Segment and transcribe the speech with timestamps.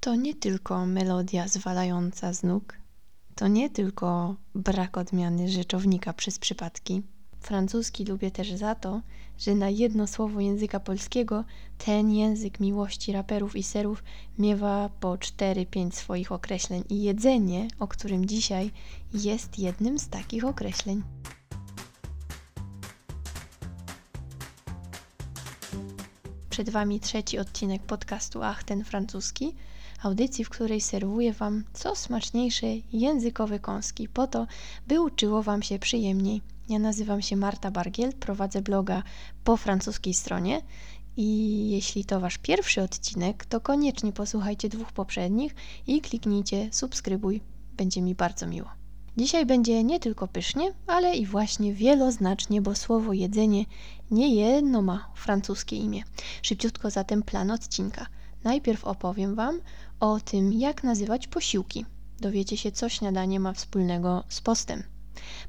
[0.00, 2.78] to nie tylko melodia zwalająca z nóg,
[3.34, 7.02] to nie tylko brak odmiany rzeczownika przez przypadki.
[7.40, 9.02] Francuski lubię też za to,
[9.38, 11.44] że na jedno słowo języka polskiego
[11.78, 14.04] ten język miłości raperów i serów
[14.38, 18.70] miewa po 4-5 swoich określeń i jedzenie, o którym dzisiaj
[19.14, 21.02] jest jednym z takich określeń.
[26.50, 29.54] Przed Wami trzeci odcinek podcastu Ach, ten francuski,
[30.02, 34.46] audycji, w której serwuję Wam co smaczniejsze językowe kąski, po to,
[34.86, 36.42] by uczyło Wam się przyjemniej.
[36.68, 39.02] Ja nazywam się Marta Bargiel, prowadzę bloga
[39.44, 40.62] po francuskiej stronie
[41.16, 45.54] i jeśli to Wasz pierwszy odcinek, to koniecznie posłuchajcie dwóch poprzednich
[45.86, 47.40] i kliknijcie subskrybuj.
[47.76, 48.68] Będzie mi bardzo miło.
[49.16, 53.64] Dzisiaj będzie nie tylko pysznie, ale i właśnie wieloznacznie, bo słowo jedzenie
[54.10, 56.02] nie jedno ma francuskie imię.
[56.42, 58.06] Szybciutko zatem plan odcinka.
[58.44, 59.60] Najpierw opowiem Wam
[60.00, 61.86] o tym, jak nazywać posiłki.
[62.20, 64.82] Dowiecie się, co śniadanie ma wspólnego z postem.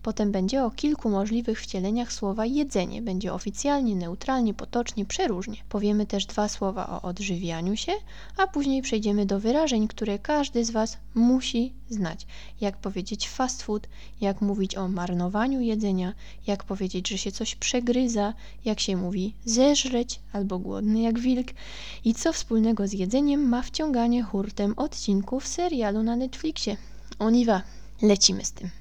[0.03, 3.01] Potem będzie o kilku możliwych wcieleniach słowa jedzenie.
[3.01, 5.57] Będzie oficjalnie, neutralnie, potocznie, przeróżnie.
[5.69, 7.91] Powiemy też dwa słowa o odżywianiu się,
[8.37, 12.27] a później przejdziemy do wyrażeń, które każdy z Was musi znać.
[12.61, 13.87] Jak powiedzieć fast food,
[14.21, 16.13] jak mówić o marnowaniu jedzenia,
[16.47, 18.33] jak powiedzieć, że się coś przegryza,
[18.65, 21.47] jak się mówi zeżreć albo głodny jak wilk
[22.05, 26.77] i co wspólnego z jedzeniem ma wciąganie hurtem odcinków serialu na Netflixie.
[27.19, 27.61] On va.
[28.01, 28.80] Lecimy z tym.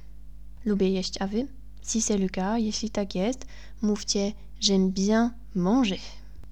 [0.64, 1.46] Lubię jeść, a wy?
[1.82, 3.46] Si c'est le cas, jeśli tak jest,
[3.82, 5.98] mówcie j'aime bien manger.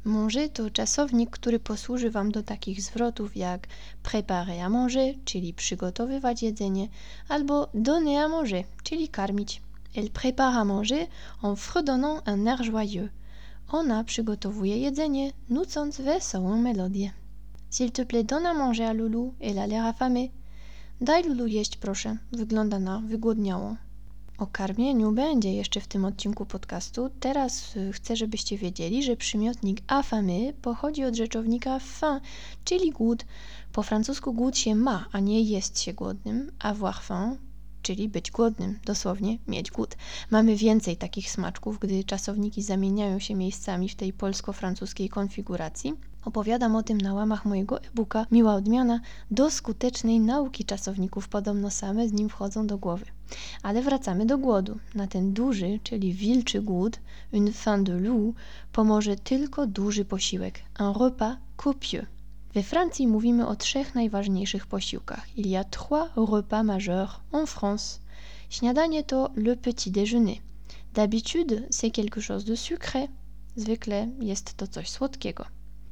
[0.04, 3.66] Manger to czasownik, który posłuży Wam do takich zwrotów jak
[4.02, 6.88] préparer à manger, czyli przygotowywać jedzenie,
[7.28, 9.62] albo donner à manger, czyli karmić.
[9.94, 11.06] Elle prépare à manger
[11.42, 13.08] en fredonnant un air joyeux.
[13.68, 17.12] Ona przygotowuje jedzenie, nucąc wesołą melodię.
[17.70, 20.30] S'il te plaît, donne à manger à Loulou, elle a l'air affamée.
[21.00, 22.16] Daj Lulu jeść, proszę.
[22.32, 23.76] Wygląda na wygłodniałą.
[24.39, 27.10] O karmieniu będzie jeszcze w tym odcinku podcastu.
[27.21, 32.21] Teraz y, chcę, żebyście wiedzieli, że przymiotnik affamé pochodzi od rzeczownika faim,
[32.65, 33.25] czyli głód.
[33.72, 36.53] Po francusku głód się ma, a nie jest się głodnym.
[36.59, 37.37] Avoir faim,
[37.83, 39.97] czyli być głodnym, dosłownie mieć głód.
[40.31, 45.94] Mamy więcej takich smaczków, gdy czasowniki zamieniają się miejscami w tej polsko-francuskiej konfiguracji.
[46.25, 49.00] Opowiadam o tym na łamach mojego e-booka Miła odmiana
[49.31, 51.28] do skutecznej nauki czasowników.
[51.28, 53.05] Podobno same z nim wchodzą do głowy.
[53.62, 54.78] Ale wracamy do głodu.
[54.95, 57.00] Na ten duży, czyli wilczy głód,
[57.33, 58.37] une faim de loup,
[58.72, 62.06] pomoże tylko duży posiłek, un repas copieux.
[62.54, 65.26] We Francji mówimy o trzech najważniejszych posiłkach.
[65.36, 67.98] Il y a trois repas majeurs en France.
[68.50, 70.41] Śniadanie to le petit déjeuner.
[70.94, 73.09] D'habitude, c'est quelque chose de sucré.
[73.56, 75.44] Zwykle jest to coś słodkiego.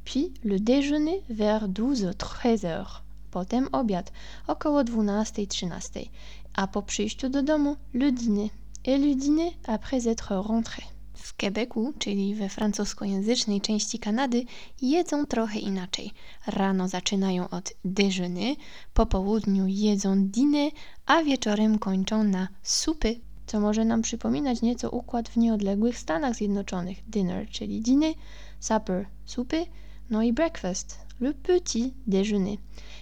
[0.03, 3.03] Puis le déjeuner vers 12-13 heures.
[3.31, 4.11] Potem obiad
[4.47, 6.09] około 12-13.
[6.53, 8.49] A po przyjściu do domu le dîner.
[8.85, 10.83] Et le dîner après être rentré.
[11.17, 14.45] W Quebecu, czyli we francuskojęzycznej części Kanady,
[14.81, 16.11] jedzą trochę inaczej.
[16.47, 18.55] Rano zaczynają od déjeuner,
[18.93, 20.71] po południu jedzą dîner,
[21.05, 27.09] a wieczorem kończą na supy, co może nam przypominać nieco układ w nieodległych Stanach Zjednoczonych.
[27.09, 28.13] Dinner, czyli dîner,
[28.59, 29.65] supper, supy,
[30.09, 32.57] no i breakfast, le petit déjeuner.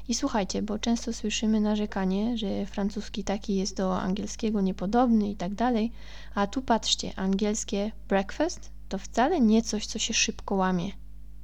[0.08, 5.54] I słuchajcie, bo często słyszymy narzekanie, że francuski taki jest do angielskiego niepodobny i tak
[5.54, 5.92] dalej,
[6.36, 10.92] a tu patrzcie, angielskie breakfast to wcale nie coś, co się szybko łamie.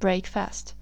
[0.00, 0.74] Breakfast.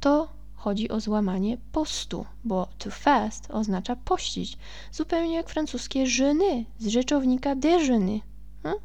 [0.00, 4.58] To chodzi o złamanie postu, bo to fast oznacza pościć,
[4.92, 8.20] zupełnie jak francuskie jeûner z rzeczownika déjeuner.
[8.62, 8.80] Hmm?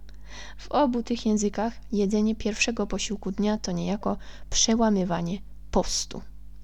[0.57, 4.17] W obu tych językach jedzenie pierwszego posiłku dnia to niejako
[4.49, 6.21] przełamywanie postu.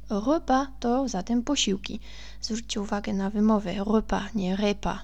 [0.10, 2.00] Repas to zatem posiłki.
[2.42, 5.00] Zwróćcie uwagę na wymowę repas, nie repas.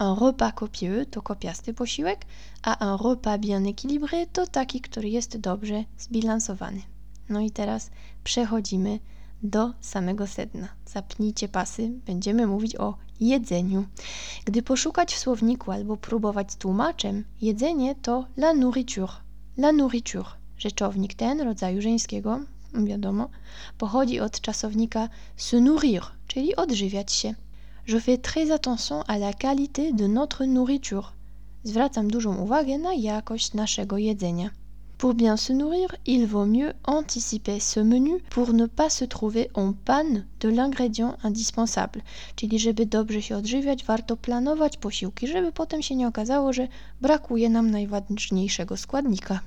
[0.00, 2.26] Un repas copieux to kopiasty posiłek,
[2.62, 6.82] a un repas bien équilibré to taki, który jest dobrze zbilansowany.
[7.28, 7.90] No i teraz
[8.24, 9.00] przechodzimy
[9.42, 10.68] do samego sedna.
[10.86, 13.86] Zapnijcie pasy, będziemy mówić o jedzeniu.
[14.44, 19.12] Gdy poszukać w słowniku albo próbować z tłumaczem, jedzenie to la nourriture.
[19.58, 20.28] La nourriture.
[20.58, 22.40] Rzeczownik ten rodzaju żeńskiego,
[22.84, 23.28] wiadomo,
[23.78, 27.34] pochodzi od czasownika se nourrir, czyli odżywiać się.
[27.88, 31.12] Je fais très attention à la qualité de notre nourriture.
[31.64, 34.50] Zwracam dużą uwagę na jakość naszego jedzenia.
[34.98, 39.50] Pour bien se nourrir, il vaut mieux anticiper ce menu pour ne pas se trouver
[39.54, 42.00] en panne de l'ingrédient indispensable.
[42.36, 46.68] Czyli żeby dobrze się odżywiać, warto planować posiłki, żeby potem się nie okazało, że
[47.00, 49.40] brakuje nam najważniejszego składnika.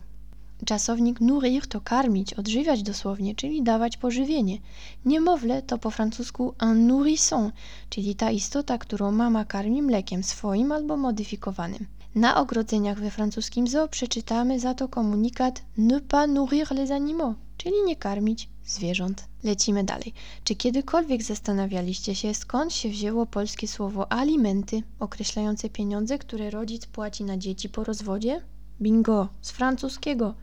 [0.69, 4.57] Czasownik nourrir to karmić, odżywiać dosłownie, czyli dawać pożywienie.
[5.06, 7.51] Niemowlę to po francusku un nourrisson,
[7.89, 11.86] czyli ta istota, którą mama karmi mlekiem swoim albo modyfikowanym.
[12.16, 17.75] Na ogrodzeniach we francuskim zoo przeczytamy za to komunikat ne pas nourrir les animaux, czyli
[17.86, 19.27] nie karmić zwierząt.
[19.44, 20.13] Lecimy dalej.
[20.44, 27.24] Czy kiedykolwiek zastanawialiście się, skąd się wzięło polskie słowo alimenty, określające pieniądze, które rodzic płaci
[27.24, 28.42] na dzieci po rozwodzie?
[28.81, 30.33] Bingo, z francuskiego.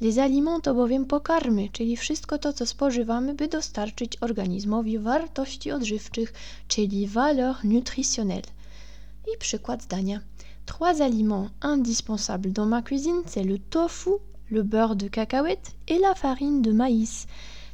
[0.00, 6.32] Les aliments to bowiem pokarmy, czyli wszystko to, co spożywamy, by dostarczyć organizmowi wartości odżywczych,
[6.68, 8.52] czyli valeur nutritionnelle.
[9.34, 10.20] I przykład zdania.
[10.66, 14.10] Trois aliments indispensables dans ma cuisine, c'est le tofu,
[14.50, 17.26] le beurre de cacahuète et la farine de maïs.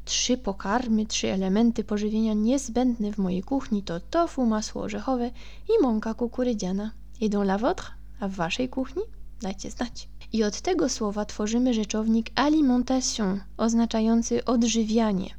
[0.04, 5.30] Trzy pokarmy, trzy elementy pożywienia niezbędne w mojej kuchni to tofu, masło orzechowe
[5.68, 6.90] i mąka kukurydziana.
[7.20, 7.86] I dans la vôtre?
[8.20, 9.02] A w waszej kuchni?
[9.42, 10.08] Dajcie znać.
[10.34, 15.34] I od tego słowa tworzymy rzeczownik alimentation, oznaczający odżywianie.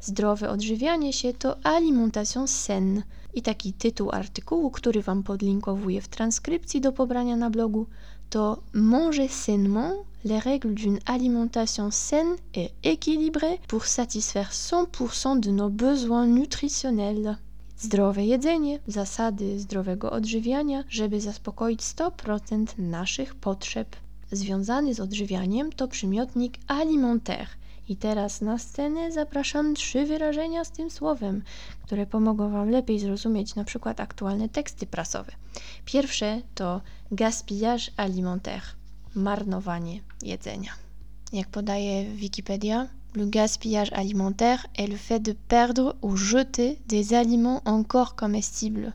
[0.00, 3.02] Zdrowe odżywianie się to alimentation saine.
[3.34, 7.86] I taki tytuł artykułu, który Wam podlinkowuję w transkrypcji do pobrania na blogu,
[8.30, 15.70] to Manger sainement, les règles d'une alimentation saine et équilibrée pour satisfaire 100% de nos
[15.70, 17.36] besoins nutritionnels.
[17.78, 23.96] Zdrowe jedzenie, zasady zdrowego odżywiania, żeby zaspokoić 100% naszych potrzeb.
[24.32, 27.48] Związany z odżywianiem to przymiotnik alimentaire.
[27.88, 31.42] I teraz na scenę zapraszam trzy wyrażenia z tym słowem,
[31.82, 35.32] które pomogą Wam lepiej zrozumieć na przykład aktualne teksty prasowe.
[35.84, 36.80] Pierwsze to
[37.12, 38.62] gaspillage alimentaire,
[39.14, 40.72] marnowanie jedzenia.
[41.32, 47.62] Jak podaje Wikipedia, le gaspillage alimentaire est le fait de perdre ou jeter des aliments
[47.64, 48.92] encore comestibles.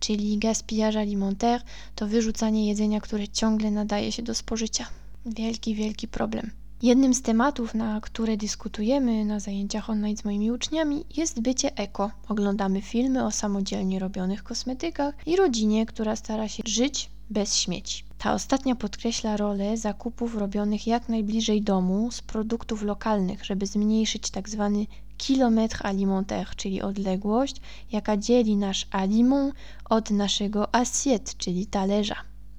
[0.00, 1.64] Czyli gaspillage alimentaire
[1.94, 4.86] to wyrzucanie jedzenia, które ciągle nadaje się do spożycia.
[5.26, 6.50] Wielki, wielki problem.
[6.82, 12.10] Jednym z tematów, na które dyskutujemy na zajęciach online z moimi uczniami, jest bycie eko.
[12.28, 18.05] Oglądamy filmy o samodzielnie robionych kosmetykach i rodzinie, która stara się żyć bez śmieci.
[18.18, 24.48] Ta ostatnia podkreśla rolę zakupów robionych jak najbliżej domu z produktów lokalnych, żeby zmniejszyć tak
[24.48, 24.86] zwany
[25.18, 27.56] kilometr alimentaire, czyli odległość,
[27.92, 29.54] jaka dzieli nasz aliment
[29.90, 32.16] od naszego assiette, czyli talerza.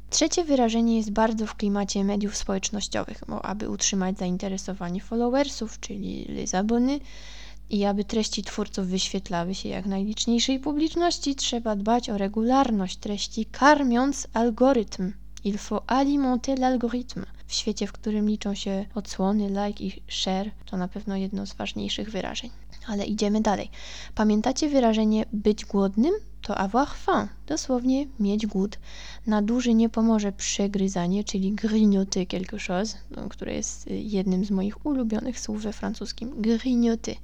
[0.10, 6.52] Trzecie wyrażenie jest bardzo w klimacie mediów społecznościowych, bo aby utrzymać zainteresowanie followersów, czyli les
[7.70, 14.28] i aby treści twórców wyświetlały się jak najliczniejszej publiczności, trzeba dbać o regularność treści, karmiąc
[14.34, 15.14] algorytm.
[15.48, 17.26] Il faut alimenter l'algorithme.
[17.48, 21.54] W świecie, w którym liczą się odsłony, like i share, to na pewno jedno z
[21.54, 22.50] ważniejszych wyrażeń.
[22.88, 23.70] Ale idziemy dalej.
[24.16, 26.14] Pamiętacie wyrażenie być głodnym?
[26.42, 28.80] To avoir faim, dosłownie mieć głód.
[29.28, 34.52] Na duży nie pomoże przegryzanie, czyli grignoter quelque chose, no, które jest y, jednym z
[34.52, 36.42] moich ulubionych słów we francuskim.
[36.42, 37.16] Grignoter.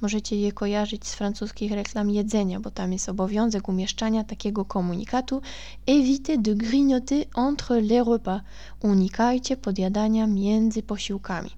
[0.00, 5.42] Możecie je kojarzyć z francuskich reklam jedzenia, bo tam jest obowiązek umieszczania takiego komunikatu
[5.86, 8.42] Évitez de grignoter entre les repas.
[8.80, 11.50] Unikajcie podjadania między posiłkami.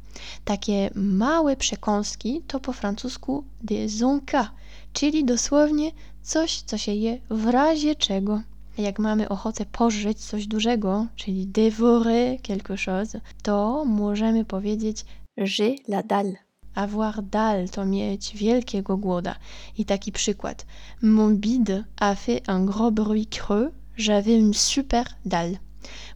[0.45, 4.49] Takie małe przekąski to po francusku des encas,
[4.93, 5.91] czyli dosłownie
[6.25, 8.43] coś, co się je w razie czego.
[8.79, 15.05] Jak mamy ochotę pożyć coś dużego, czyli dévorer quelque chose, to możemy powiedzieć
[15.39, 16.37] j'ai la dalle.
[16.75, 19.35] Avoir dalle to mieć wielkiego głoda.
[19.79, 20.67] I taki przykład.
[21.03, 25.59] Mon bide a fait un gros bruit creux, j'avais une super dalle.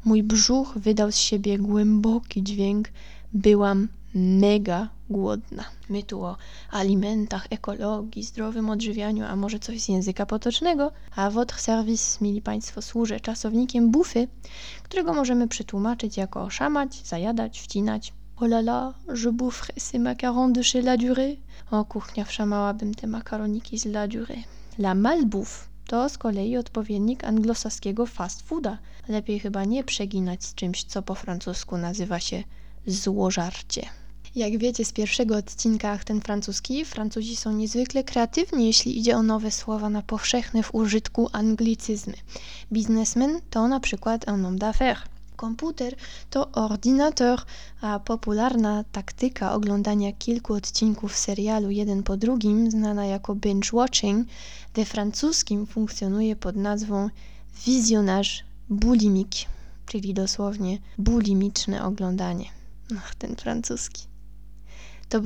[0.04, 2.88] Mój brzuch wydał z siebie głęboki dźwięk,
[3.32, 5.64] byłam mega głodna.
[5.88, 6.36] My tu o
[6.70, 12.82] alimentach, ekologii, zdrowym odżywianiu, a może coś z języka potocznego, a votre service, mili Państwo,
[12.82, 14.28] służę czasownikiem bufy,
[14.82, 18.12] którego możemy przetłumaczyć jako szamać, zajadać, wcinać.
[18.36, 18.94] Oh la la,
[19.24, 21.36] je boufferais ces macarons de chez La Durée.
[21.70, 24.42] O, kuchnia wszamałabym te makaroniki z La Durée.
[24.78, 28.78] La malbouffe to z kolei odpowiednik anglosaskiego fast fooda.
[29.08, 32.42] Lepiej chyba nie przeginać z czymś, co po francusku nazywa się
[32.86, 33.88] złożarcie.
[34.38, 39.50] Jak wiecie z pierwszego odcinka ten francuski, Francuzi są niezwykle kreatywni, jeśli idzie o nowe
[39.50, 42.14] słowa na powszechne w użytku anglicyzmy.
[42.72, 44.98] Biznesmen to na przykład un homme d'affaires.
[45.36, 45.94] Komputer
[46.30, 47.40] to ordynator,
[47.80, 54.28] a popularna taktyka oglądania kilku odcinków serialu jeden po drugim, znana jako binge watching,
[54.74, 57.10] we francuskim funkcjonuje pod nazwą
[57.66, 58.30] visionnage
[58.70, 59.46] boulimique,
[59.86, 62.46] czyli dosłownie bulimiczne oglądanie.
[62.98, 64.17] Ach, ten francuski.
[65.10, 65.22] To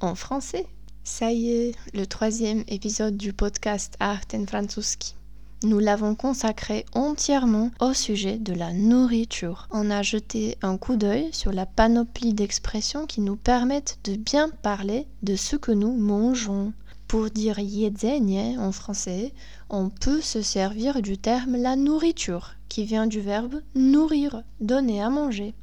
[0.00, 0.66] en français.
[1.02, 5.16] Ça y est, le troisième épisode du podcast Ach, ten francuski.
[5.64, 9.66] nous l'avons consacré entièrement au sujet de la nourriture.
[9.72, 14.48] On a jeté un coup d'œil sur la panoplie d'expressions qui nous permettent de bien
[14.62, 16.72] parler de ce que nous mangeons.
[17.08, 19.32] Pour dire jedzenie en français,
[19.70, 25.10] on peut se servir du terme la nourriture, qui vient du verbe nourrir, donner à
[25.10, 25.54] manger.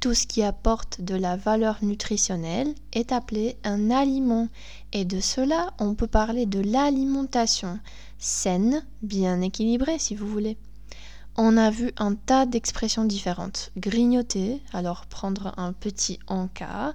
[0.00, 4.48] Tout ce qui apporte de la valeur nutritionnelle est appelé un aliment
[4.92, 7.78] et de cela on peut parler de l'alimentation
[8.18, 10.56] saine, bien équilibrée si vous voulez.
[11.36, 13.70] On a vu un tas d'expressions différentes.
[13.78, 16.94] Grignoter, alors prendre un petit encas,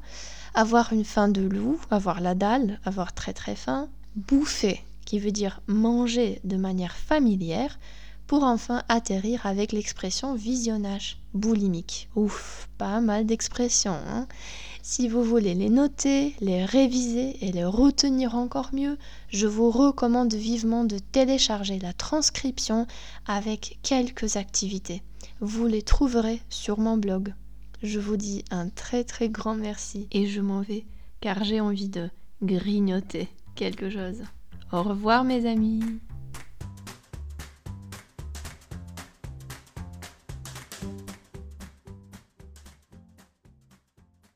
[0.54, 5.32] avoir une faim de loup, avoir la dalle, avoir très très faim, bouffer, qui veut
[5.32, 7.80] dire manger de manière familière,
[8.28, 12.10] pour enfin atterrir avec l'expression visionnage boulimique.
[12.16, 13.98] Ouf, pas mal d'expressions.
[14.08, 14.28] Hein
[14.90, 20.34] si vous voulez les noter, les réviser et les retenir encore mieux, je vous recommande
[20.34, 22.88] vivement de télécharger la transcription
[23.26, 25.04] avec quelques activités.
[25.42, 27.34] Vous les trouverez sur mon blog.
[27.84, 30.86] Je vous dis un très très grand merci et je m'en vais
[31.20, 32.10] car j'ai envie de
[32.42, 34.24] grignoter quelque chose.
[34.72, 35.82] Au revoir mes amis